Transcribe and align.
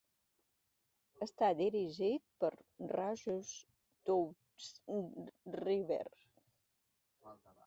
Està 1.25 1.49
dirigit 1.59 2.25
per 2.45 2.51
Rajesh 2.95 3.53
Touchriver. 4.11 6.03